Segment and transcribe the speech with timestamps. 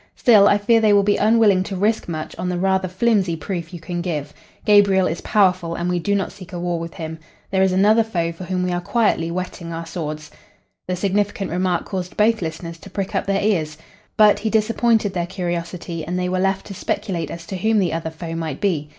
[0.15, 3.71] Still, I fear they will be unwilling to risk much on the rather flimsy proof
[3.71, 4.33] you can give.
[4.65, 7.19] Gabriel is powerful and we do not seek a war with him.
[7.51, 10.31] There is another foe for whom we are quietly whetting our swords."
[10.87, 13.77] The significant remark caused both listeners to prick up their ears.
[14.17, 17.93] But he disappointed, their curiosity, and they were left to speculate as to whom the
[17.93, 18.89] other foe might be.